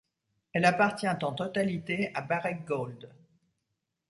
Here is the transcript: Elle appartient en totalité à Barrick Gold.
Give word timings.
Elle 0.53 0.65
appartient 0.65 1.07
en 1.07 1.15
totalité 1.15 2.09
à 2.15 2.23
Barrick 2.23 2.65
Gold. 2.65 3.07